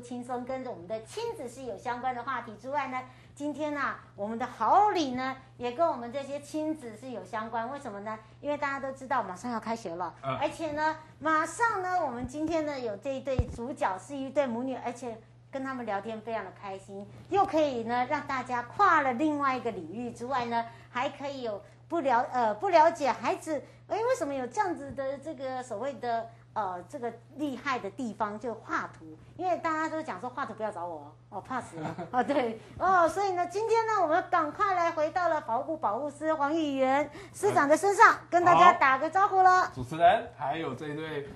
[0.00, 3.00] 轻松跟着我们的亲子是有相关的话题之外呢，
[3.34, 7.70] 今天呢、啊，我们的好礼呢也跟我们这些亲子是有相关。
[7.70, 8.18] 为什么呢？
[8.40, 26.26] 因为大家都知道马上要开学了，而且呢，马上呢，我们今天呢有这一对主角是一对母女，而且跟他们聊天非常的开心，又可以呢让大家跨了另外一个领域之外呢，还可以有不了呃不了解孩子，哎，为什么有这样子的这个所谓的。
[26.52, 39.70] 呃，这个厉害的地方就画图，因为大家都讲说画图不要找我哦，怕死了 哦，对哦，所以呢，今天呢，我们赶快来回到了保护部保护司黄议员司长的身上，跟大家打个招呼了。
[39.72, 41.28] 主持人还有这一对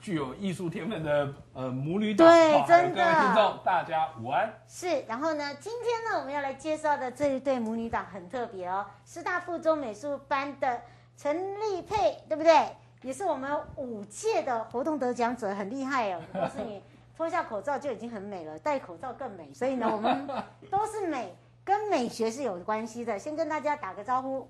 [0.00, 2.96] 具有艺术天分的呃母女档，对，真的。
[2.96, 4.52] 各位听众大家午安。
[4.66, 10.80] 是，然后呢，今天呢，我们要来介绍的这一对母女档很特别哦，师大附中美术班的
[11.16, 12.68] 陈丽佩，对不对？
[13.02, 16.20] 也是我们五届的活动得奖者，很厉害哦！
[16.34, 16.82] 我告诉你，
[17.16, 19.54] 脱下口罩就已经很美了，戴口罩更美。
[19.54, 20.28] 所以呢，我们
[20.70, 21.34] 都是美，
[21.64, 23.18] 跟美学是有关系的。
[23.18, 24.46] 先跟大家打个招呼，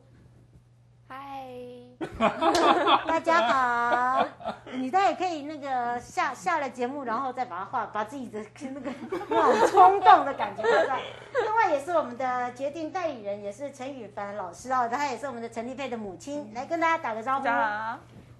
[1.06, 1.46] 嗨，
[3.06, 4.26] 大家好。
[4.72, 8.90] 你倒也可以那个下下了节目，然后再把它画，把自己的那个
[9.28, 11.00] 那种冲动的感觉画出来。
[11.42, 17.46] 另外，也是我们的决定代理人，也是陈羽凡老师哦，他也是我们的陈丽佩的母亲，来跟大家打个招呼。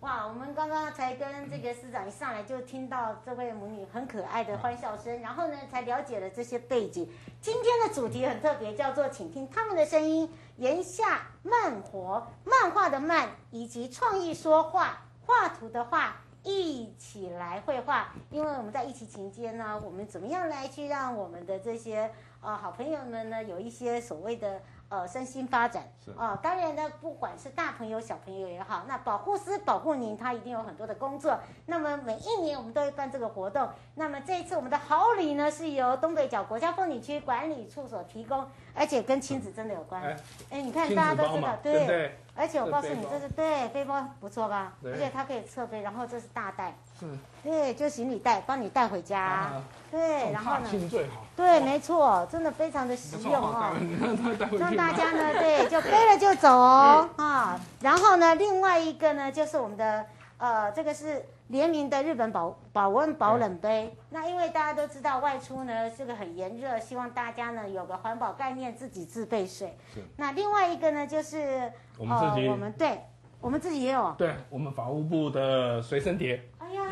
[0.00, 7.06] 哇，我们刚刚才跟这个司长一上来就听到这位母女很可爱的欢笑声，然后呢才了解了这些背景。
[7.38, 18.14] 今天的主题很特别，叫做“请听他们的声音”，言下漫活，漫画的漫，以及创意说话，画图的画，一起来绘画。
[18.30, 24.62] 因为我们在疫情期间呢，我们怎么样来去让我们的这些呃好朋友们呢，有一些所谓的。
[24.90, 31.38] 呃，身心发展是啊、呃，当然呢，不管是大朋友小朋友也好，那保护师保护您，他一定有很多的工作。
[31.66, 33.68] 那么每一年我们都会办这个活动。
[33.94, 40.02] 那么这一次我们的好礼呢，是由东北角国家风景区管理处所提供，而且跟亲子真的有关。
[40.02, 40.16] 哎，
[40.50, 42.16] 哎你看大家都知道，对。
[42.40, 44.72] 而且我告诉你，这是对背包不错吧？
[44.82, 46.74] 而且它可以侧背，然后这是大袋。
[46.98, 47.06] 是。
[47.42, 49.20] 对，就行李袋，帮你带回家。
[49.20, 50.88] 啊、对，然后呢？
[50.88, 51.26] 最好。
[51.36, 53.72] 对，没错，真的非常的实用哦。
[54.58, 57.60] 让 大家呢，对，就背了就走哦， 啊。
[57.82, 60.06] 然后呢，另外一个呢，就是我们的
[60.38, 63.94] 呃，这个是联名的日本保保温保冷杯。
[64.08, 69.76] 那因为大家都知道外出呢，这个很炎热，希望大家呢有个环保概念，自己自备水。
[69.94, 70.00] 是。
[70.16, 73.04] 那另外一个呢，就是我们自己，呃、我们对，
[73.40, 74.14] 我们自己也有。
[74.16, 76.42] 对，我们法务部的随身碟。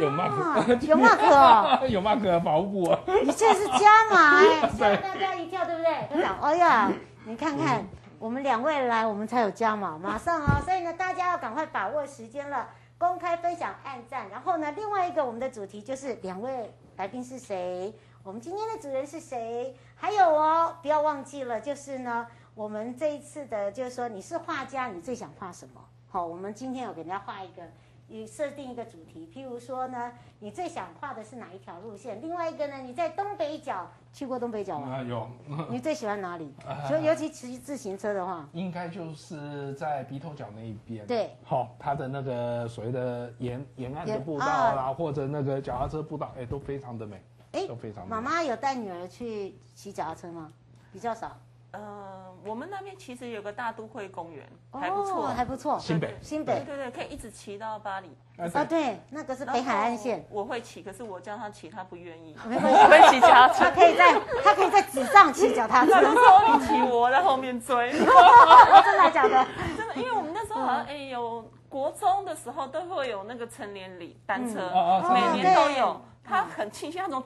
[0.00, 2.98] 有 mark，有 mark 哦， 有 mark 部啊！
[3.24, 6.16] 你这是加码哎，吓大家一跳，对不对？
[6.16, 6.92] 科长，哎呀，
[7.24, 7.84] 你看看，
[8.18, 10.60] 我们两位来，我们才有加码，马上哦。
[10.64, 14.28] 所以呢，大家要赶快把握时间了，公开分享、按赞。
[14.28, 17.94] 然后呢，另外一个我们的主题就是两位来宾是谁？
[18.24, 19.74] 我们今天的主人是谁？
[19.94, 25.82] 还有哦，不要忘记了，就是呢，我们这一次的，就是说你是画家，你最想画什么？
[26.08, 27.62] 好，我们今天要给大家画一个。
[28.10, 32.20] 你设定一个主题，譬如说呢，你最想画的是哪一条路线？
[32.22, 34.96] 另外一个呢，你在东北角去过东北角吗？
[34.96, 35.28] 啊，有。
[35.68, 36.52] 你最喜欢哪里？
[36.88, 41.06] 所以尤其骑自行车的话，应该就是在鼻头角那一边。
[41.06, 41.36] 对。
[41.44, 47.22] 好，它的那个所谓的沿沿岸的步道啦，啊、或者那个脚踏车步道，哎，都非常的美。
[47.52, 48.08] 哎，都非常。
[48.08, 50.50] 妈妈有带女儿去骑脚踏车吗？
[50.92, 51.36] 比较少。
[51.72, 55.78] 呃，我们那边其实有个大都会公园，还不错，还不错。
[55.78, 58.08] 新北，新北，对对对，可以一直骑到巴黎。
[58.38, 60.26] 啊，对，那个是北海岸线。
[60.30, 62.34] 我会骑，可是我叫他骑，他不愿意。
[62.46, 63.64] 没关系，我会骑脚踏车。
[63.64, 65.92] 他可以在，他可以在纸上骑脚踏车。
[65.92, 67.92] 那时候你骑，我在后面追。
[67.92, 69.46] 真的假的？
[69.76, 76.00] 真的，因为我们那时候好像哎有国中的时候都会有那个成年礼单车，嗯、每年都有。
[76.24, 77.22] 他很庆幸，他从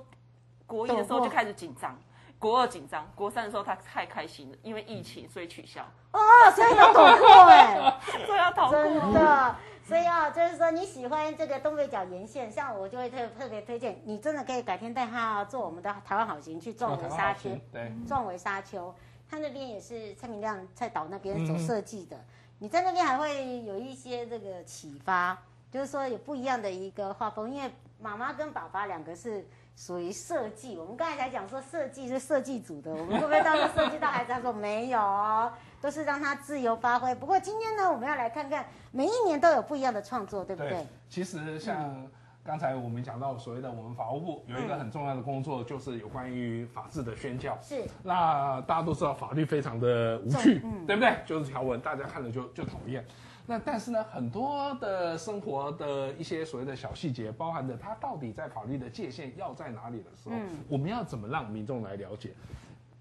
[0.67, 1.97] 国一的时候就开始紧张，
[2.43, 5.81] 国二紧张，国三的时候他太开心了，因为疫情所以取消。
[6.11, 6.19] 哦，
[6.57, 8.83] 所以要逃过 哎，所以要逃过。
[8.83, 9.57] 真的，
[9.87, 18.93] 所以啊，就是说你喜欢这个东北角沿线，像我就会特特别推荐，你真的可以改天带他做我们的台湾好行去壮围沙丘，对，壮围沙丘，
[19.31, 22.17] 他那边也是蔡明亮蔡导那边走设计的。
[22.17, 22.25] 嗯
[22.63, 25.37] 你在那边还会有一些这个启发，
[25.69, 27.69] 就是说有不一样的一个画风，因为
[28.01, 29.45] 妈妈跟爸爸两个是
[29.77, 30.77] 属于设计。
[30.77, 34.33] 我们刚才才讲说设计是设计组的，我们会不会到时候设计到孩子？
[34.33, 37.15] 他说没有，都是让他自由发挥。
[37.15, 40.71] 不过今天呢，我们要来看看每一年都有不一样的创作，对不对？
[40.71, 41.77] 对，其实像。
[41.79, 42.11] 嗯
[42.45, 47.57] 刚才我们讲到所谓的我们法务部有一个很重要的工作，就是有关于法治的宣教。
[47.63, 47.85] 是。
[48.03, 51.17] 那大家都知道法律非常的无趣，嗯、对不对？
[51.25, 53.07] 就是条文，大家看了就就讨厌。
[53.47, 62.31] 那但是呢，很多的生活的一些所谓的小细节，包含着它到底在法律的界限要在哪里的时候，嗯、我们要怎么让民众来了解？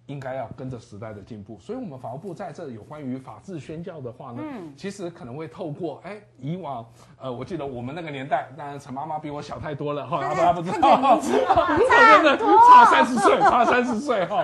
[0.08, 6.86] 应该要跟着时代的进步，所以，我们法务部在这有关于法治宣教的话呢，嗯，其实可能会透过，哎，以往，
[7.18, 12.36] 呃，我记得我们那个年代，当然陈妈妈比我小太多了，哈，大家不知道，真的
[12.68, 14.44] 差三十岁，差三十岁，哈，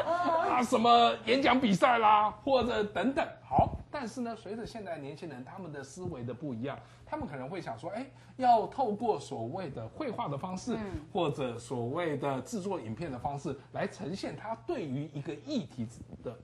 [0.49, 3.75] 啊，什么演讲比赛啦，或者等等，好。
[3.99, 8.05] 但是呢，随着现在年轻人他们的思维的不一样，他们可能会想说，哎，
[8.35, 15.87] 要透过所谓的绘画的方式，嗯、或者所谓的制作影片的方式来呈现他对于一个议题
[16.23, 16.37] 的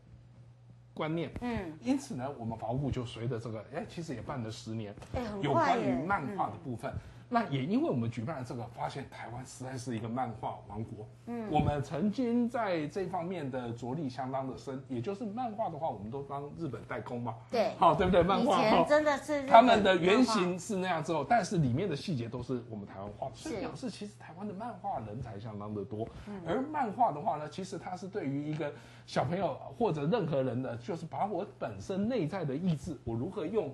[0.96, 1.30] 观念。
[1.42, 4.96] 嗯，因此呢，我们法务部就随着这个，哎，其实也办了十年，
[5.40, 6.92] 有关于漫画的部分。
[6.92, 7.00] 嗯
[7.34, 11.08] 那也因为我们举办了这个，发现台湾实在是一个漫画王国。
[11.26, 17.36] 嗯，我们曾经在这方面的着力相当的深，也就是漫画的话，我们都帮日本代工嘛。
[17.50, 18.22] 对，好，对不对？
[18.22, 26.08] 漫画以前真的是他们的原型是那样之后，但是里面的细节都是我们台湾画的，所以表示其实台湾的漫画人才相当的多。
[26.28, 28.72] 嗯，而漫画的话呢，其实它是对于一个
[29.08, 33.74] 小朋友或者任何人的，就是把我本身内在的意志，我如何用。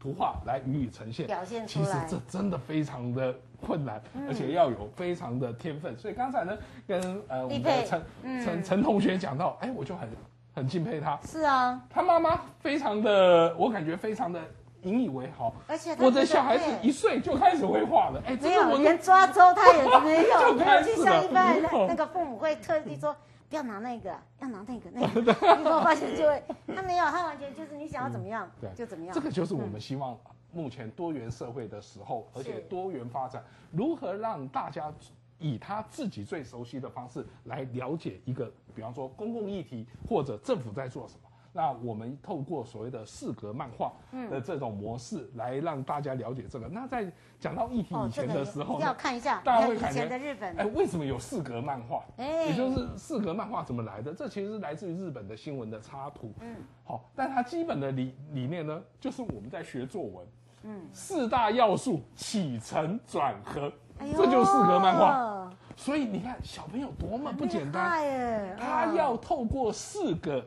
[0.00, 5.98] 图画来予以呈现，表现出来，其实这真的非常的困难，而且要有非常的天分。
[5.98, 6.56] 所以刚才呢，
[6.86, 8.02] 跟呃我们的陈
[8.44, 10.08] 陈陈同学讲到，哎，我就很
[10.54, 11.18] 很敬佩他。
[11.26, 14.40] 是啊，他妈妈非常的，我感觉非常的
[14.82, 15.52] 引以为豪。
[15.66, 23.14] 而且我的小孩子一岁就开始会画了，哎，没有连抓周他也没有， 没有就像一般那个父母会特地说。
[23.48, 25.20] 不要拿那个，要拿那个那个。
[25.56, 26.42] 你会发现就会，
[26.74, 29.14] 他没有，他完全就是你想要怎么样，就怎么样。
[29.14, 30.18] 这个就是我们希望
[30.52, 34.92] 目前多元社会的时候，嗯、而且多元发展，如何让大家
[35.38, 41.27] 以他自己最熟悉的方式来了解一个，比方说公共议题或者政府在做什么。
[41.52, 43.92] 那我们透过所谓的四格漫画
[44.30, 46.68] 的这种模式来让大家了解这个。
[46.68, 47.10] 嗯、那在
[47.40, 52.04] 讲到议题以前的时候，哦这个、要看一下，大家会看以前的日本，哎，为什么有四格漫画？
[52.16, 54.12] 哎，也就是四格漫画怎么来的？
[54.14, 56.32] 这其实是来自于日本的新闻的插图。
[56.40, 60.26] 嗯，好，但它基本的理理念呢，就是我们在学作文，
[60.64, 65.50] 嗯，四大要素起承转合，哎、这就是四格漫画。
[65.76, 70.44] 所以你看，小朋友多么不简单，他要透过四个。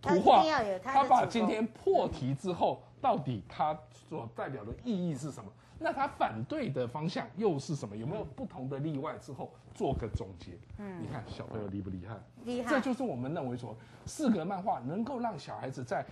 [0.00, 0.44] 图画，
[0.82, 5.50] 他把今天破题之后，到底他所代表的意义是什么？
[5.78, 7.96] 那他反对的方向又是什么？
[7.96, 9.16] 有没有不同的例外？
[9.18, 10.58] 之后做个总结。
[10.78, 12.14] 嗯，你看小朋友厉不厉害？
[12.44, 12.70] 厉害。
[12.70, 16.04] 这就是我们认为说，四格漫画能够让小孩子在。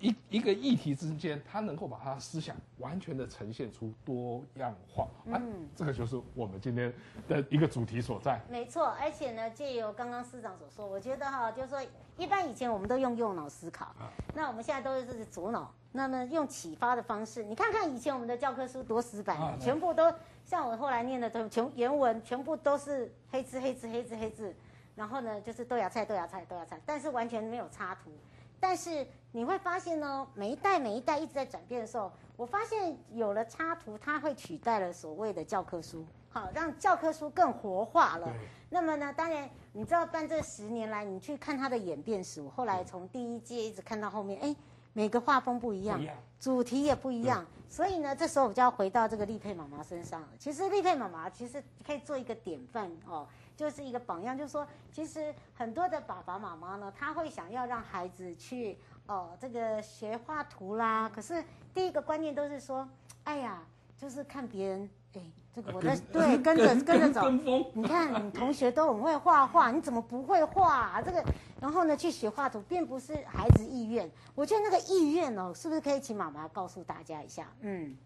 [0.00, 5.42] 一一个议题之间，他能够把他思想完全的呈现出多样化，嗯、啊，
[5.74, 6.92] 这个就是我们今天
[7.28, 8.40] 的一个主题所在。
[8.50, 11.80] 没错，而且呢，借由刚刚司长所说，我觉得哈，就是说，
[12.18, 20.12] 一般以前我们都用右脑思考，啊、那我们现在都是左脑，那么用启发的方式，你看看以前我们的教科书多死板，啊、全部都
[20.44, 24.54] 像我后来念的都全原文，全部都是黑字黑字黑字黑字，
[24.94, 28.10] 然后呢就是豆芽菜豆芽菜豆芽菜，但是完全没有插图。
[28.58, 38.32] 但是你会发现呢，每一代每一代一直在转变的时候，我发现有了插图，它会取代了所谓的教科书，好，让教科书更活化了。
[38.70, 44.56] 那么呢，当然你知道办这十年来，你去看它的演变史，我后来从第一届一直看到后面，哎，
[44.92, 46.00] 每个画风不一样，
[46.40, 50.28] 主题也不一样，所以呢，这时候我就要回到这个丽佩妈妈身上了。
[50.38, 53.26] 其实丽佩妈妈其实可以做一个典范哦。
[53.56, 61.08] 就是一个榜样，就是说，其实很多的爸爸妈妈呢，他会想要让孩子去哦，这个学画图啦。
[61.08, 62.86] 可是第一个观念都是说，
[63.24, 63.62] 哎呀，
[63.96, 65.22] 就是看别人，哎，
[65.54, 67.30] 这个我的对， 跟着跟着走。
[67.30, 71.00] 你看，你同学都很会画画，你怎么不会画啊？
[71.00, 71.24] 这个，
[71.58, 74.10] 然后呢，去学画图，并不是孩子意愿。
[74.34, 77.50] 我觉得那个意愿哦，是不是可以请妈妈告诉大家一下？
[77.60, 77.96] 嗯。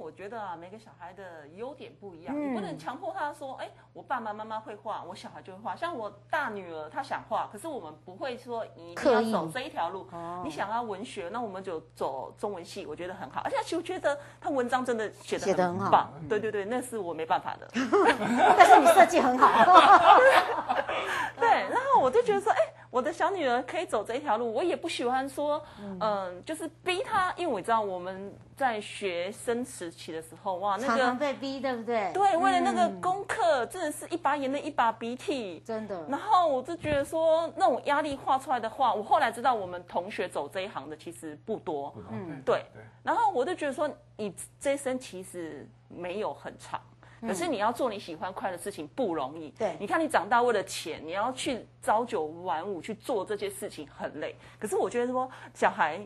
[0.00, 5.76] 我觉得啊，每个小孩的优点不一样，嗯你不能强迫他说，哎，我爸爸妈妈会画，我小孩就会画。
[5.76, 10.08] 像我大女儿，她想画，可是我们不会说你一定要走这一条路。
[10.10, 13.42] 哦你想要文学，那我们就走中文系，我觉得很好。
[13.44, 16.12] 而且其实我觉得他文章真的写写得很好得很棒。
[16.28, 17.68] 对对对，那是我没办法的。
[18.56, 19.46] 但是你设计很好。
[21.38, 22.58] 对，然后我就觉得说，哎，
[22.90, 25.62] 我的小女儿可以走这一条路，我也不喜欢说，
[26.00, 32.10] 嗯、就是逼她，因为我知道我们在学生时期的时候，哇，那常常个被逼，对不对？
[32.12, 35.60] 对，为了那个嗯功课，真的是一把眼泪一把鼻涕。
[35.60, 36.04] 真的。
[36.08, 41.94] 然后我就觉得说，那种压力画出来的画，我后来知道我们同学走这一行的其实不多。
[42.10, 42.64] 嗯，对
[43.04, 46.80] 然后我就觉得说，你这一生其实没有很长，
[47.20, 49.50] 可是你要做你喜欢快乐的事情不容易。
[49.50, 54.34] 对你看你长大为了钱，你要去朝九晚五去做这些事情很累。
[54.58, 56.00] 可是我觉得说，小孩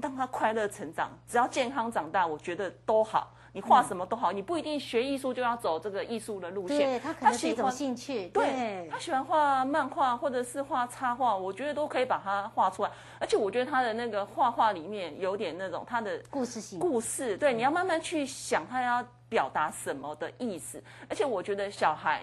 [0.00, 3.32] 让他快乐成长，只要健康长大，我觉得都好。
[3.54, 6.78] 你画什么都好，你不一定学艺术就要走这个艺术的路线。
[6.78, 12.90] 对他可能是一种喜欢兴趣，对他喜欢画漫画或者是画插画，我觉得都可以把它画出来。
[13.20, 16.78] 而且我觉得他的那个画画里面有点那种他的故事性。
[16.78, 20.82] 故事，对，你要慢慢去想他要表达什么的意思。
[21.08, 22.20] 而且我觉得小孩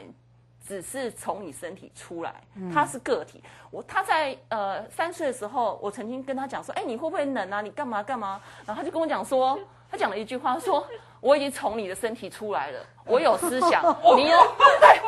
[0.67, 2.35] 只是从你身体出来，
[2.71, 3.43] 他是个体。
[3.71, 7.61] 我他在呃三岁的时候，我曾经跟他讲说，哎，你会不会冷啊？
[7.61, 8.39] 你干嘛干嘛？
[8.63, 10.85] 然后他就跟我讲说， 他讲了一句话，他说
[11.19, 13.83] 我已经从你的身体出来了，我有思想，
[14.15, 14.37] 你有
[14.79, 15.01] 对。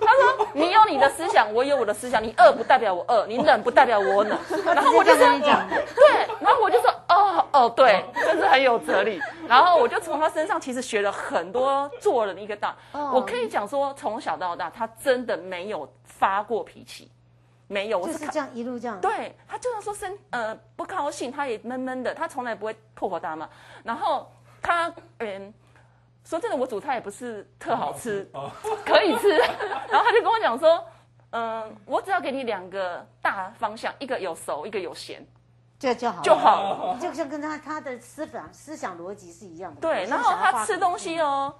[0.00, 2.22] 他说你有你的思想，我有我的思想。
[2.22, 4.38] 你饿不代表我饿，你冷不代表我冷。
[4.64, 9.20] 然后我就跟你讲对，然后我就说哦哦对，真是很有哲理。
[9.48, 12.74] 然后我就从他身上其实学了很多做人的一个道。
[12.92, 17.10] 哦我可以讲说，从小到大，他真的没有发过脾气，
[17.66, 18.06] 没有。
[18.06, 19.00] 就是这样一路这样。
[19.00, 23.48] 对他就算说生呃不高兴，他也闷闷的，他从来不会破口大骂。
[23.82, 24.30] 然后
[24.60, 25.52] 他嗯。
[26.28, 28.50] 说真的，我煮菜也不是特好吃，哦，
[28.84, 29.28] 可以吃。
[29.88, 30.84] 然后他就跟我讲说，
[31.30, 35.24] 嗯、我只要给你两个大方向，一个有熟，一个有咸
[35.78, 36.98] 这就好就好了。
[37.00, 39.80] 就像跟他他的思想思想逻辑是一样的。
[39.80, 41.54] 对，然后他吃东西哦，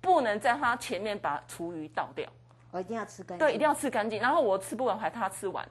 [0.00, 2.28] 不能在他前面把厨余倒掉，
[2.70, 3.46] 我一定要吃干净。
[3.46, 4.20] 对，一定要吃干净。
[4.20, 5.64] 然后我吃不完，还他吃完。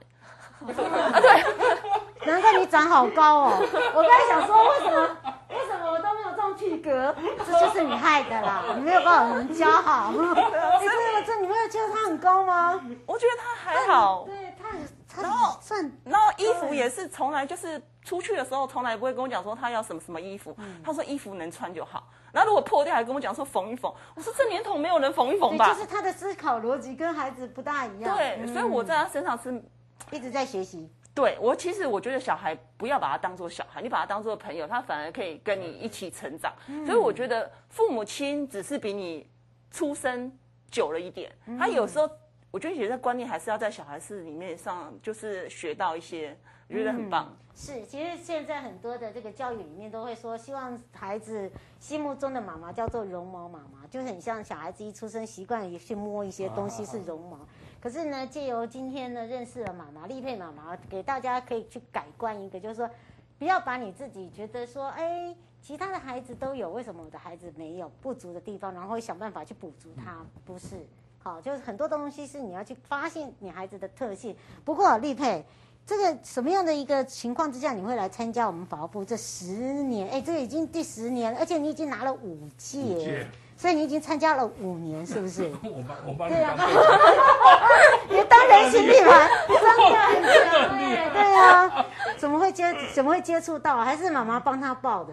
[0.60, 3.52] 啊，对，难怪你长好高哦！
[3.94, 5.16] 我刚才想说，为什么
[5.48, 7.14] 为什么我都没有这种体格？
[7.46, 8.62] 这就是你害的啦！
[8.76, 10.12] 你没有把我们教好。
[10.12, 12.78] 哎，这这你没有觉得他很高吗？
[13.06, 14.24] 我觉得他还好。
[14.26, 20.56] 对，他很他然后算然后衣服也是从来就是出去的时候，从来不会跟我讲说他要什么什么衣服。
[20.84, 22.08] 他说衣服能穿就好。
[22.32, 23.92] 然后如果破掉，还跟我讲说缝一缝。
[24.14, 25.80] 我说这年头没有人缝一缝，吧就？
[25.80, 28.16] 是他的思考逻辑跟孩子不大一样。
[28.16, 29.62] 对，嗯所以我在他身上是。
[30.10, 30.90] 一直在学习。
[31.14, 36.52] 对我其实我觉得小孩不要把他当做小孩，你把他当做朋友，他反而可以跟你一起成长。
[36.84, 39.28] 所以我觉得父母亲只是比你
[39.70, 40.32] 出生
[40.68, 42.10] 久了一点，他有时候
[42.50, 46.36] 我觉得有些观念还是要在小孩子里面上就是学到一些，
[46.70, 47.36] 我觉得很棒。
[47.52, 51.50] 是，其实现在很多的这个教育里面都会说，希望孩子
[51.80, 57.38] 心目中的妈妈叫做绒毛妈妈，就很像小孩子一出生习惯也去摸一些东西是绒毛。
[57.80, 62.88] 可是呢，借由今天呢认识了妈妈丽佩妈妈，给大家可以去改观一个，就是说，
[63.38, 70.86] 不要把你自己觉得说，哎，其他的孩子都有，为什么我的孩子没有不足的地方，然后会想办法去补足它，不是。
[71.18, 74.34] 好，就是很多东西是你要去发现你孩子的特性。
[74.64, 75.44] 不过丽佩。
[75.90, 79.46] 这个什么样的一个情况之下，你会来参加我们法务部这十
[79.82, 80.08] 年？
[80.08, 83.26] 哎，这个已经第十年了，而且你已经拿了五届，五届。
[83.56, 85.50] 所以你已经参加了五年，是不是？
[85.64, 86.54] 我帮我帮你对啊。
[86.56, 86.76] 当队
[88.08, 89.58] 你当人形立牌，真
[91.12, 91.84] 对啊，
[92.16, 93.78] 怎么会接怎么会接触到？
[93.78, 95.12] 还是妈妈帮他报的？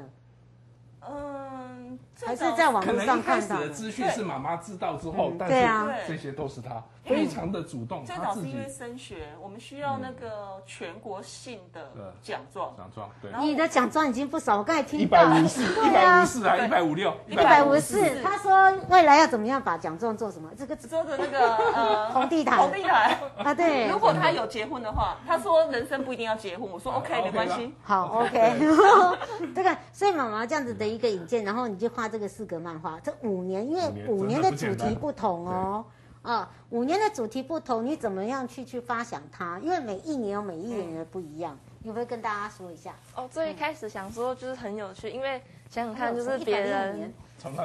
[1.09, 3.67] 嗯，还是在网可络上看到的？
[3.67, 5.87] 的资讯是妈妈知道之后，但对啊。
[6.05, 6.83] 是这些都是他
[7.15, 12.73] 非常的主动，最他自己早是因为升学，我们需要那个全国性的奖状。
[12.75, 18.21] 奖状，对，你的奖状已经不少，我刚才听一到百五十四，一对啊百五十四啊一百五六，一百五十四。
[18.23, 20.49] 他说未来要怎么样把奖状做什么？
[20.57, 23.11] 这个做的那个呃红地毯红地毯。
[23.37, 23.99] 啊，对如。
[23.99, 26.69] 果他有结婚的话，他说人生不一定要结婚。
[26.69, 27.73] 我说 OK，没关系。
[27.83, 28.59] 好，OK，
[29.53, 35.83] 这个，所以妈妈这样子的一个引荐，然后你就画这个四格漫画，这五年，因为五五年的主题不同哦，
[36.27, 39.57] 啊，五年的主题不同，你怎么样去去发想它？
[39.63, 42.93] 因为每一年有每一年的不一样，你会跟大家说一下？
[43.15, 47.13] 哦，最一开始想说就是很有趣，因为想想看，就是别人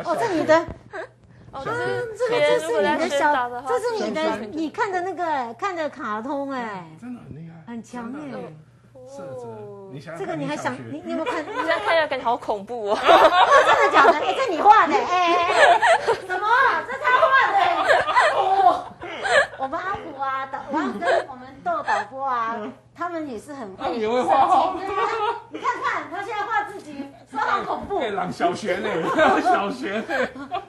[0.05, 0.65] 哦，这你的，
[1.51, 8.19] 哦，就是这个这是你的小的，这是你的，你看的那个看的卡通哎，真的很厉害，很强哎。
[8.95, 9.49] 我色泽，
[9.93, 11.43] 你想想这个你还想你你有没有 看？
[11.43, 12.99] 你在看起来感觉好恐怖哦。
[13.03, 14.13] 真的假的？
[14.13, 14.95] 哎，这你画的？
[14.95, 15.81] 哎哎哎，
[16.25, 16.47] 什么？
[16.87, 17.12] 这他画的？
[17.12, 17.12] 哦，
[19.63, 22.57] 我们阿虎啊，导，我要跟我们豆导播啊，
[22.93, 24.85] 他们也是很会他们也会画好设
[25.51, 28.01] 你看 看，他现在画自己，说好恐怖。
[28.01, 28.89] 对， 朗小学呢，
[29.41, 30.61] 小学呢，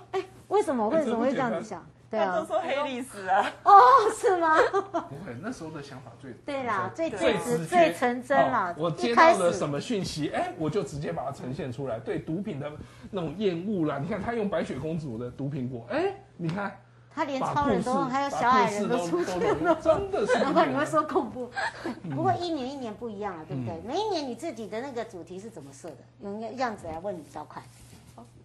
[0.50, 0.88] 为什么？
[0.90, 1.84] 为什么会这样子想？
[2.12, 2.46] 对啊都啊。
[2.46, 3.82] 说黑历史啊，哦，
[4.16, 4.58] 是吗？
[4.72, 8.76] 不会，那时候的想法最对啦，最最最直接最成真啦哦。
[8.78, 11.98] 我接到了什么讯息，哎，我就直接把它呈现出来。
[11.98, 12.72] 对毒品的
[13.10, 16.72] 那种厌恶啦，你看他用白雪公主的毒苹果，哎，你看
[17.16, 19.76] 他连超人都还有小矮人都出现了。
[19.82, 20.40] 真的是。
[20.40, 21.50] 难怪你会说恐怖。
[21.86, 23.82] 嗯不过一年一年不一样了，对不对？
[23.86, 25.98] 每一年你自己的那个主题是怎么设的？
[26.22, 27.64] 用样子来问你小款。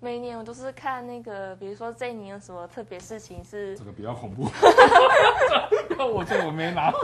[0.00, 4.44] 每一年我都是看那个，比如说这一年有什么特别事情是这个比较恐怖。
[5.98, 6.92] 我这我没拿。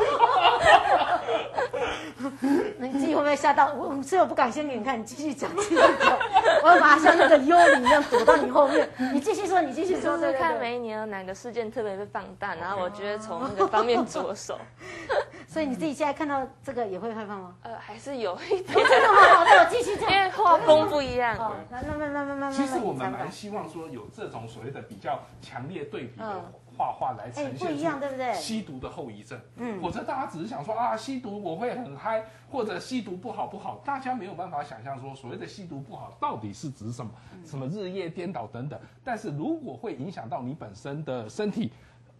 [2.79, 3.73] 你自己会不会吓到？
[3.75, 6.19] 我所以我不敢先给你看，你继续讲，继续讲。
[6.63, 8.89] 我要把它像那个幽灵一样躲到你后面。
[9.13, 10.17] 你继续说，你继续说。
[10.17, 14.57] 就是看每一年有哪个事件特别被放大，然后我觉得从那个方面着手。
[15.55, 17.55] 所以你自己现在看到这个也会害怕吗？
[17.63, 19.21] 呃，还是有一点，真的吗？
[19.37, 20.11] 好，那我继续讲。
[20.11, 21.39] 因为画风不一样。
[21.39, 22.53] 哦，那慢慢慢慢慢慢。
[22.53, 37.13] 其实我们蛮希望说有这种所谓的比较强烈对比的画画来呈现不一样对不对吸毒的后遗症，嗯否则大家只是想说啊，吸毒我会很嗨，或者吸毒不好不好，大家没有办法想象说所谓的吸毒不好到底是指什么，
[37.47, 38.77] 什么日夜颠倒等等。
[39.05, 41.73] 但是如果会影响到你本身的身体。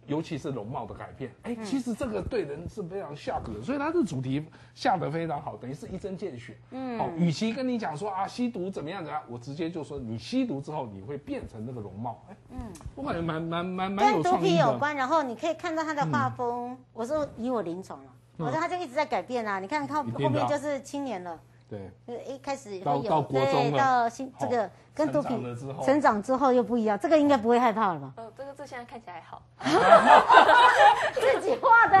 [0.07, 6.57] 尤其是容貌的改变，哎，其实这个对人是非常 shock 的，所以它的主题下得非常好，等于是一针见血。
[6.71, 12.23] 嗯，哦，与其跟你讲说啊吸毒怎么样怎么样，我直接就说你吸毒之后你会变成那个容貌。
[12.29, 12.59] 哎，嗯，
[12.95, 14.49] 我感觉蛮蛮蛮蛮有跟毒创意的。
[14.49, 16.77] 品有关，然后你可以看到他的画风。
[16.93, 19.59] 我说以我临床了，我说他就一直在改变啊。
[19.59, 21.39] 你看他后面就是青年了。
[21.67, 28.13] 对，就是一开始到到国中了，到新这个跟毒品成长了之后，成长之后又不一样，这个应该不会害怕了吧？
[28.17, 29.41] 呃，这个字现在看起来还好，
[31.13, 31.97] 自己画的，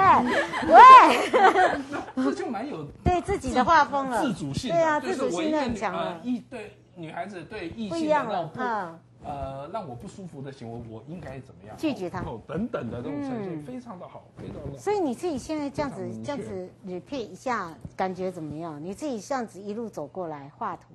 [0.69, 8.99] 喂，这就蛮有 对自己的画风了，自主性的，对啊，自主性我很强了，异对女孩子对异不性一样了，嗯。
[9.25, 12.21] 呃，让我不舒服的行为，我应该怎么样拒绝他？
[12.21, 14.77] 哦，等等的这种呈现非常的好，非常的。
[14.77, 18.79] 所以你自己现在这样子这样子 repeat 一下，感觉怎么样？
[18.83, 20.93] 你自己这样子一路走过来画图，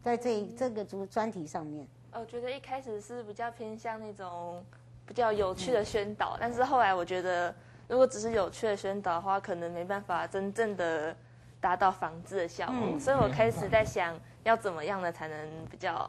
[0.00, 4.64] 在这这个专专题上面，我觉得一开始是比较偏向那种
[5.04, 7.52] 比较有趣的宣导，但是后来我觉得，
[7.88, 11.16] 如果只是有趣的宣导的话，可能没办法真正的
[11.60, 14.14] 达到防治的效果，所以我开始在想
[14.44, 16.08] 要怎么样的才能比较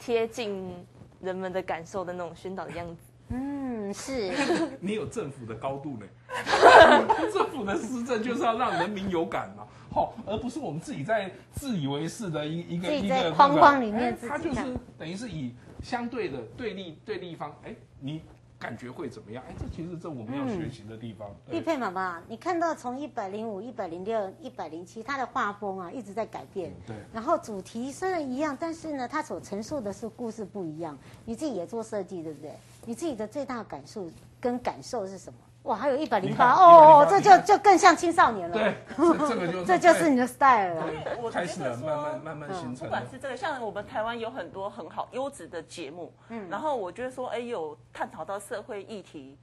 [0.00, 0.84] 贴近。
[1.22, 4.32] 人们的感受的那种宣导的样子，嗯，是。
[4.80, 6.06] 你有政府的高度呢？
[7.32, 18.20] 政府的施政就是要让人民有感嘛，好，而不是我们自己在自以为是的一一个一个框框里面，它就是等于是以相对的对立对立方，哎，你。
[18.62, 19.42] 感觉会怎么样？
[19.48, 21.28] 哎，这其实这我们要学习的地方。
[21.50, 26.72] 玉佩妈妈，你看到从一百零五、一百零六、一百零七，它的画风啊一直在改变。
[26.86, 26.94] 对。
[27.12, 30.96] 然后主题虽然一样，但是呢，它所陈述的是故事不一样。
[31.24, 32.52] 你自己也做设计，对不对？
[32.86, 34.08] 你自己的最大感受
[34.40, 35.38] 跟感受是什么？
[35.64, 38.58] 哇，还有一百零八哦，这就就更像青少年了。
[38.58, 38.74] 对，
[39.28, 40.84] 这个就这就是你的 style 了。
[41.22, 42.86] 我开始了，慢慢慢慢形成。
[42.86, 49.38] 不管是这个，像我们台湾有很多很好优质的节目，嗯，然后我觉得说，哎，有探讨到社会议题，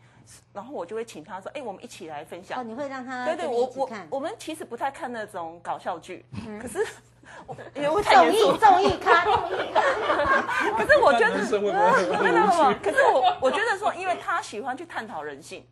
[0.52, 2.60] 然后我就会请他说，哎，我们一起来分享。
[2.60, 6.26] 哦，你会让他对对，我我我们其实不太看那种搞笑剧，
[6.62, 6.86] 可是
[7.48, 9.24] 我太严肃，综艺，综艺咖。
[10.76, 12.76] 可是我觉得，真的吗？
[12.84, 15.66] 可是我我觉得说，因为他喜欢去探讨人性。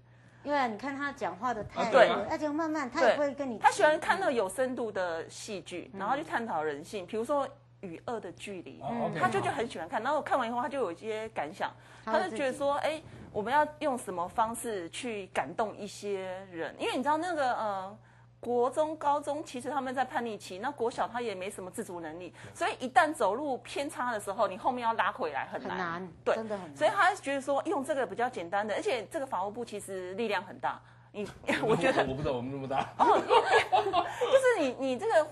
[0.43, 3.57] 因为你看他讲话的态度，对，而且慢慢他也会跟你。
[3.57, 7.47] 他喜欢看那个有深度的戏剧，然后去探讨人性，比如说
[7.81, 8.81] 《与恶的距离》，
[9.19, 10.01] 他就就很喜欢看。
[10.01, 11.71] 然后看完以后，他就有一些感想，
[12.05, 16.75] 他就觉得说，哎，我们要用什么方式去感动一些人？
[16.79, 17.97] 因为你知道那个呃。
[18.39, 25.69] 国中、高中其实他们在叛逆期，那国小他也没什么自主能力，所以一旦走路偏差的时候，你后面要拉回来很难。
[25.71, 26.77] 很难，对，真的很难。
[26.77, 30.79] 所以他觉得说用这个比较简单的，而且这个法务部其实力量很大。
[31.11, 31.27] 你
[31.65, 32.87] 我觉得我不知道我们那么大。
[32.99, 33.17] 哦，
[34.21, 35.27] 就是你你这个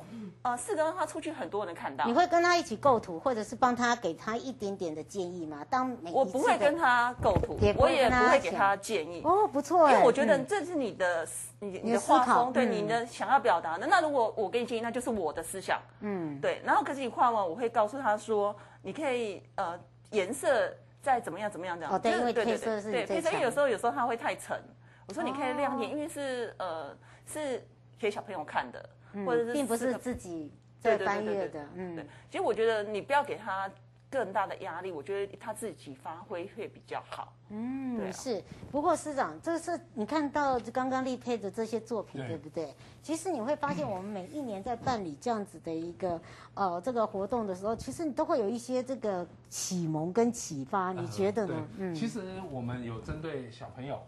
[0.45, 2.05] 呃，试着让他出去，很多人看到。
[2.05, 5.65] 你会跟他一起构图，或者是帮他给他一点点的建议吗？
[5.71, 9.23] 当每我不会跟他构图，我也不会给他建议。
[9.25, 11.27] 哦，不错，因为我觉得这是你的
[11.57, 13.87] 你你的画风，对你的想要表达的。
[13.87, 15.81] 那如果我给你建议，那就是我的思想。
[16.01, 16.61] 嗯，对。
[16.63, 19.79] 然后可是你画完，我会告诉他说，你可以呃
[20.11, 21.91] 颜色再怎么样怎么样这样。
[21.91, 24.61] 哦，对，因为配色是对配色，因为有时候有时候它会太沉。
[25.07, 33.71] 我说你可以亮点，因为是呃是给小朋友看的，嗯或者是并不是自己在翻阅的嗯对，其实我觉得你不要给他
[34.07, 37.33] 更大的压力，我觉得他自己发挥会比较好。
[37.49, 38.41] 对嗯，啊是。
[38.71, 42.73] 不过师长，这是你看到刚刚立佩的这些作品，对对不对？
[43.01, 46.21] 其实你会发现，我们每一年在办理这样子的一个
[46.53, 51.67] 呃这个活动的时候，其实你都会有一些这个启蒙跟启发，你觉得呢？
[51.77, 53.99] 嗯，其实我们有针对小朋友、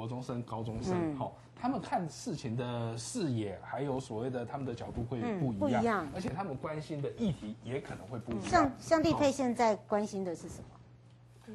[0.00, 0.82] 国中生、高中嗯。
[0.82, 6.08] 生，好、他们看事情的视野，还有所谓的他们的角度会嗯不一样，不一样。
[6.14, 8.44] 而且他们关心的议题也可能会不一样。
[8.44, 10.68] 像像立佩现在关心的是什么？
[11.48, 11.54] 嗯，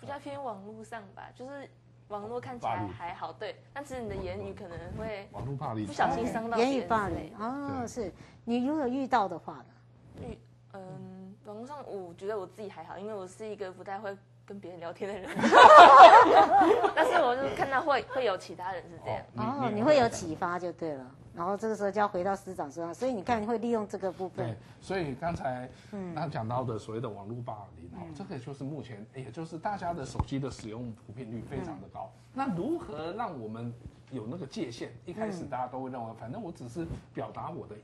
[0.00, 1.68] 比较偏网络上吧，就是
[2.06, 5.84] 网络看起来还好，对，但是你的言语可能会网络霸凌。
[5.84, 8.12] 不小心伤到言语霸之类凌哦，是。
[8.44, 10.28] 你如果遇到的话呢？
[10.28, 10.38] 遇
[10.74, 14.16] 嗯，网络上我觉得我自己还好，因为我是一个不太会
[14.50, 15.30] 跟别人聊天的人，
[16.92, 19.24] 但是我就看到会会有其他人是这样。
[19.36, 21.06] 哦，你会有启发就对了。
[21.32, 25.70] 然后这个时候就要回到师长身上，所以你看你会利用这个部分对，所以刚才
[26.16, 32.10] 他讲到的所谓的网络霸凌哦，这个就是目前，也就是大家的手机的使用普遍率非常的高。
[32.34, 33.72] 那如何让我们
[34.10, 34.90] 有那个界限？
[35.04, 36.84] 一开始大家都会认为，反正我只是
[37.14, 37.76] 表达我的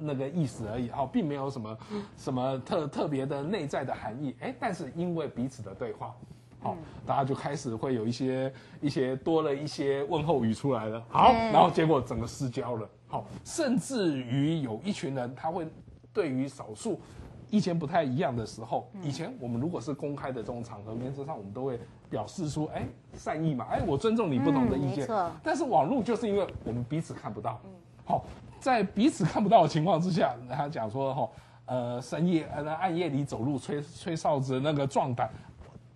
[0.00, 1.78] 那个意思而已，哦，并没有什么
[2.16, 4.34] 什么特特别的内在的含义。
[4.40, 6.14] 哎，但是因为彼此的对话。
[6.62, 11.02] 好，大家就开始会有一些一些多了一些问候语出来了。
[11.08, 12.86] 好，然后结果整个失焦了。
[13.08, 15.66] 好，甚至于有一群人，他会
[16.12, 17.00] 对于少数
[17.48, 25.08] 意见不太一样的时候，以前我们如果是公开的这种场合，原则上我们都会表示出，哎，善意嘛，哎，我尊重你不同的意见。
[25.42, 27.58] 但是网络就是因为我们彼此看不到，
[28.04, 28.26] 好，
[28.60, 31.28] 在彼此看不到的情况之下，他讲说，哈，
[31.66, 35.30] 呃，深夜呃暗夜里走路吹吹哨子那个壮胆。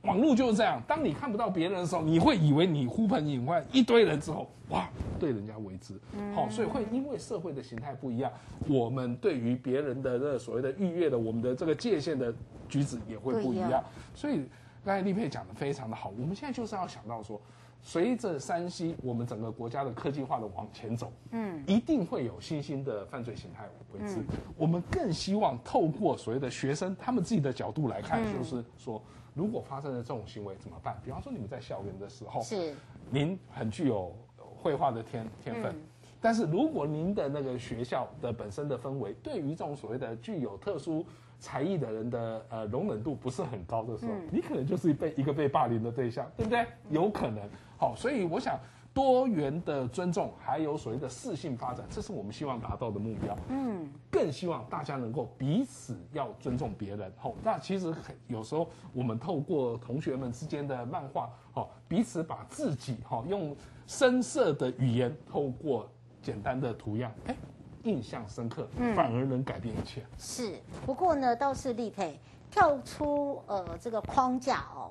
[0.02, 4.86] 网络就是这样，当你看不到别人的时候，你会以为你呼朋引伴一堆人之后，哇，
[5.18, 5.94] 对人家为之，
[6.34, 8.30] 好、嗯，所以会因为社会的形态不一样，
[8.68, 12.30] 我们对于别人的这所谓的逾越的我们的这个界限的
[12.68, 13.82] 举止也会不一样。
[14.14, 14.44] 所以
[14.84, 17.40] 刚才丽佩讲的非常的好，我们现在就是要想到说，
[17.84, 24.24] 随着山西我们整个国家的科技化的往前走，嗯，一定会有新兴的犯罪形态为之。
[24.56, 29.00] 我们更希望透过所谓的学生他们自己的角度来看，就是说。
[29.36, 30.96] 如果发生了这种行为怎么办？
[31.04, 32.72] 比方说你们在校园的时候，是
[33.10, 35.80] 您很具有绘画的天天分，嗯、
[36.20, 41.04] 但是如果您的那个学校的本身的氛围，对于这种所谓的具有特殊
[41.40, 46.64] 才艺的人的呃容忍度不是很高的时候，嗯、你可能就是被一个被霸凌的对象，对不对？
[46.88, 47.42] 有可能。
[47.84, 48.58] 好，所以我想。
[48.94, 53.36] 多元的尊重，还有所谓的适性发展，这是我们希望达到的目标。
[53.48, 57.12] 嗯，更希望大家能够彼此要尊重别人。
[57.16, 57.92] 好，那其实
[58.28, 65.90] 有时候我们透过同学们之间的漫画，好，彼此把自己哈用深色的语言，透过
[66.22, 67.34] 简单的图样，哎，
[67.82, 70.06] 印象深刻，反而能改变一切。
[70.16, 72.16] 是，不过呢，倒是立佩
[72.48, 74.83] 跳出呃这个框架哦。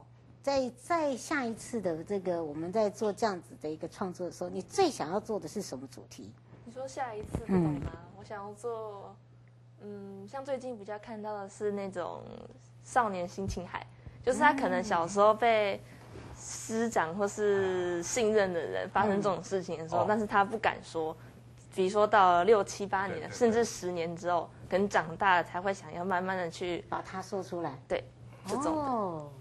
[0.43, 6.29] 在在下一次的这个我们在做这样子的一个创作的时候，你最想要做的是什么主题？
[6.65, 7.91] 你说下一次活动吗？
[7.93, 9.15] 嗯、我想要做，
[9.79, 12.21] 嗯，像最近比较看到的是那种
[12.83, 13.87] 少年心情海，
[14.21, 15.81] 就是他可能小时候被
[16.37, 21.15] 师长或是信任的人发生这种事情的时候，嗯、但是他不敢说，
[21.73, 27.79] 比如说到了六七八年，甚至十年之后，可能长大了才会想要慢慢的去把它说出来。
[27.87, 28.03] 对，
[28.45, 28.81] 这种的。
[28.81, 29.31] 哦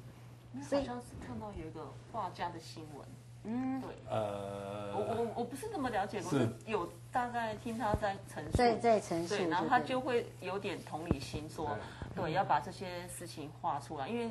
[0.60, 3.06] 所以好像是看到有一个画家的新闻，
[3.44, 11.76] 嗯，对，呃，我我我不是那么了解，我是有大概听他在陈述，在在陈述，对，然后他就会有点同理心，说，
[12.14, 14.30] 对，对，要把这些事情画出来，因为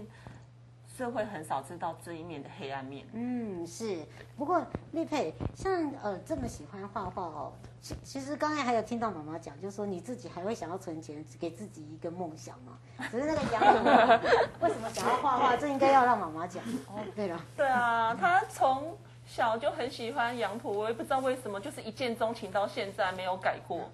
[1.02, 3.08] 社会很少知道这一面的黑暗面。
[3.14, 4.06] 嗯，是。
[4.38, 12.78] 不过丽佩像呃这么喜欢画画哦，其其实刚才还有听到妈妈讲，就是说你自己还会想要存钱给自己一个梦想嘛。
[13.10, 14.28] 只是那个杨图
[14.64, 16.64] 为什么想要画画，这应该要让妈妈讲。
[16.86, 17.44] 哦，对了。
[17.58, 23.90] 对啊，他从小就很喜欢杨图，我也不知道为什么，就是一见钟情到现在没有改过。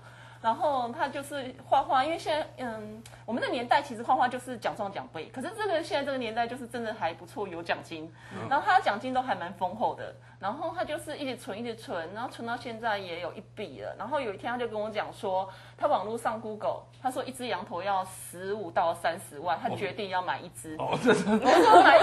[0.47, 8.09] 然后他就是画画，因为现在嗯，我们的年代其实画画就是奖状奖杯，可是这个现在这个年代就是真的还不错，有奖金。
[8.49, 13.95] 然后他的奖金都还蛮丰厚的，然后他就是一直存，一直存，然后存到现在也有一笔了。
[13.97, 20.75] 然后有一天他就跟我讲说，他网络上 Google，他说一只羊驼要十五到三十万，他决定要买一只。
[20.77, 21.25] 哦，这是。
[21.33, 22.01] 我说买一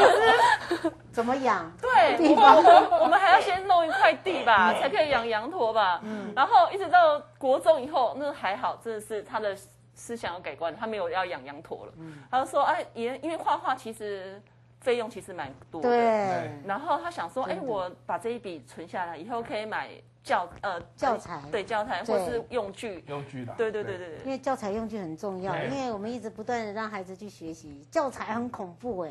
[0.68, 1.70] 只怎么养？
[1.80, 6.00] 对，我们我们还要先弄一块地吧，才可以养羊驼吧。
[6.02, 6.32] 嗯。
[6.34, 9.56] 然后一直到国中以后，那还好，真的是他的
[9.94, 11.92] 思想有改观，他没有要养羊驼了。
[11.98, 12.18] 嗯。
[12.30, 14.42] 他就说，哎，也因为画画其实
[14.84, 15.88] 费用其实蛮多的。
[15.88, 16.52] 对。
[16.66, 19.88] 然后他想说，哎，我把这一笔存下来，以后可以买
[20.22, 23.02] 教呃教材，对教材或是用具。
[23.08, 23.54] 用具的。
[23.56, 24.18] 对对对对对。
[24.24, 29.10] 因为教材用具很重要，因为我们一直不断的让孩子去学习，教材很恐怖哎。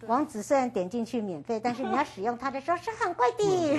[0.00, 0.08] 对。
[0.08, 3.30] 网址虽然点进去免费，但是你要使用它的时候是很贵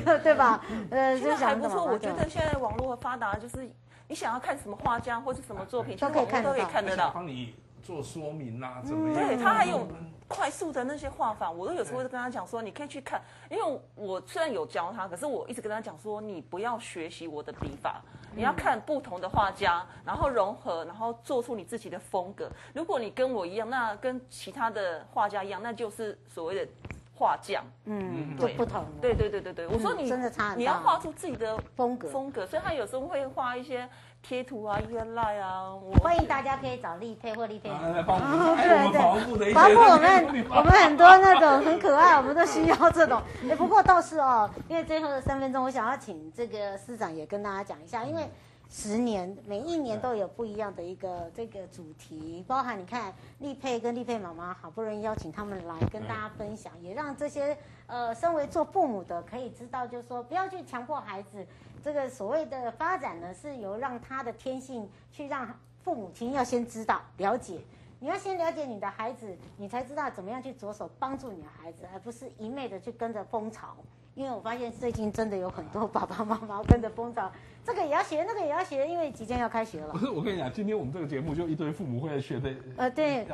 [0.02, 0.64] 的， 对吧？
[0.92, 1.84] 呃，其实还不错。
[1.84, 3.68] 我觉得现在网络发达，就是
[4.08, 7.10] 你想要看什么画家或是什么作品，都可以看，都可以看得到。
[7.10, 9.28] 帮你做说明啊，怎么样？
[9.28, 9.88] 对，他还有。
[10.32, 18.02] 快速的那些画法，我都有时候会跟他讲说，你可以去看，因为我虽然有教他，可是我一直跟他讲说，你不要学习我的笔法，
[18.34, 22.50] 你要看不同的画家，然后融合，然后做出你自己的风格。
[22.74, 26.72] 如果你跟我一样，那跟其他的画家一样，那就是所谓的
[27.14, 27.64] 画匠。
[27.86, 28.86] 嗯，对，不同。
[29.02, 33.88] 对对对对对，我说你真的差，你要画出自己的风格风格，所以他有时候会画一些。
[34.22, 37.70] 贴图啊，依个赖啊，我欢迎大家可以找丽佩或丽佩。
[37.70, 39.56] 来帮我们，对对，保护的一些。
[39.56, 43.22] 包括我们，我们很多那种很可爱，我们都需要这种。
[43.50, 48.30] 哎，不过倒是哦，因为最后的三分钟，我想要请这个市长也跟大家讲一下，因为
[48.70, 57.58] 十年每一年都有不一样的一个这个主题，包含你看丽佩跟丽佩妈妈好不容易邀请他们来跟大家分享，也让这些
[57.92, 61.46] 呃身为做父母的可以知道，就是说不要去强迫孩子。
[61.84, 65.48] 这个所谓的发展呢，是由让他的天性去让
[65.84, 67.60] 父母亲要先知道、了解。
[68.00, 73.76] 你要先了解你的孩子，你才知道怎么样去着手帮助你的孩子，而不是一昧的去跟着风潮。
[74.16, 77.32] 因为我发现最近真的有很多爸爸妈妈跟着风潮。
[77.64, 79.94] 这个也要学，那个也要学，因为即将要开学了。
[79.94, 82.52] 不是，我跟你讲，今天我们这个节目就一堆父母会学的。
[82.76, 83.26] 呃，对。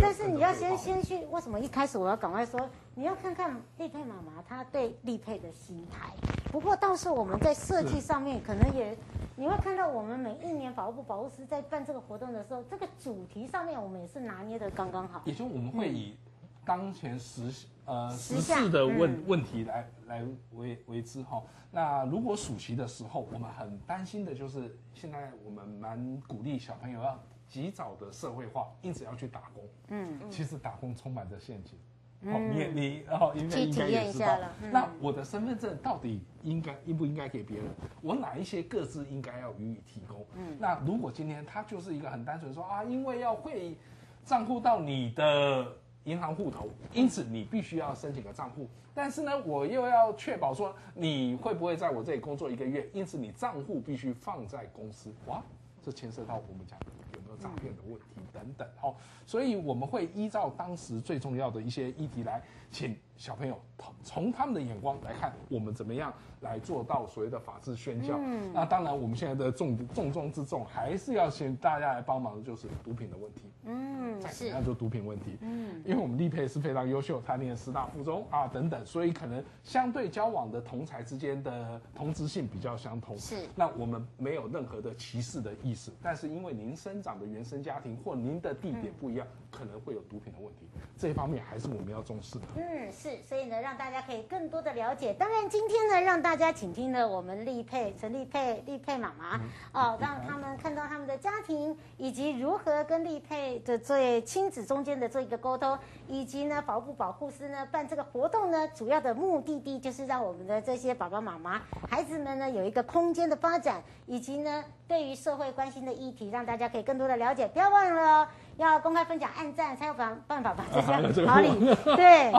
[0.00, 2.60] 但是你要先先去，为什么一开始我要赶快说？
[2.94, 6.12] 你要看看立佩妈妈她对立佩的心态。
[6.52, 8.96] 不过倒是我们在设计上面，可能也
[9.34, 15.22] 你会看到，我们每一年法务部保护司在办这个活动的时候，这个主题上面我们也是拿捏的刚刚好。
[15.24, 16.16] 也就我们会以
[16.64, 21.42] 当前时呃时事的问问题来来为为之哈。
[21.70, 29.64] 那如果暑期的时候，我们很担心的就是，现在我们蛮鼓励小朋友要及早的社会化，因此要去打工。
[29.88, 31.78] 嗯，其实打工充满着陷阱。
[32.24, 34.38] 哦，你你哦，应该应该也知道。
[34.70, 37.66] 那我的身份证到底应该应不应该给别人？
[38.00, 40.24] 我哪一些各自应该要予以提供？
[40.36, 43.76] 嗯，那如果今天他就是一个很单纯说啊，因为要汇
[44.24, 45.66] 账户到你的
[46.04, 48.68] 银行户头，因此你必须要申请个账户。
[48.94, 55.10] 但是呢，我又要确保说你会不会在我这里工作一个月，因此你账户必须放在公司。
[55.26, 55.42] 哇，
[55.82, 56.78] 这牵涉到我们讲
[57.14, 58.68] 有没有诈骗的问题等等。
[58.76, 63.56] 好，所以我们会依照当时最重要的一些议题来，请小朋友
[64.02, 68.18] 从他们的眼光来看，我们怎么样来做到所谓的法治宣教。
[68.18, 73.42] 嗯，那当然，我们现在的重重中之重还是要请大家来帮忙的，就是毒品的问题。
[73.62, 75.38] 嗯，是，那就毒品问题。
[75.40, 83.16] 嗯，因为我们立佩是非常优秀，他念师大附中啊等等，所以可能相对交往的同才之间的同质性比较相同。
[83.16, 90.66] 是，那我们没有任何的歧视的意思，但是因为您生长的原生家庭或您的地点不一样，可能会有毒品的问题，
[90.98, 92.46] 这一方面还是我们要重视的。
[92.56, 95.12] 嗯，是，所以呢，让大家可以更多的了解。
[95.14, 99.40] 当然，今天呢，让大家请听了我们丽佩、陈丽佩、丽佩妈妈，
[99.72, 103.52] 哦，让他们看到他们的家庭以及如何跟丽佩。
[103.66, 117.46] 的做亲子中间的做一个沟通，以及呢，保护保护师呢办这个活动呢，主要的目的地就是让我们的这些爸爸妈妈、孩子们呢有一个空间的发展，以及呢对于社会关心的议题，让大家可以更多的了解。
[117.48, 120.80] 不要忘了要公开分享、按赞，才有办办法把这
[121.12, 122.32] 些 好礼对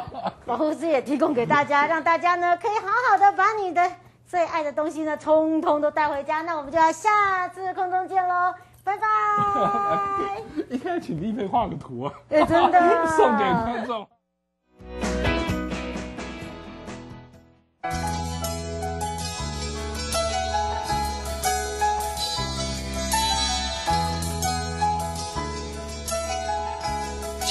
[0.46, 3.92] 保护师也提供给大家，让大家呢可以好好的把你的
[4.26, 6.42] 最爱的东西呢，通通都带回家。
[6.42, 8.54] 那我们就要下次空中见喽。
[8.86, 9.08] 拜拜！
[10.70, 12.12] 应该请丽佩画个图啊！
[12.32, 14.06] 欸、真的 送给观众。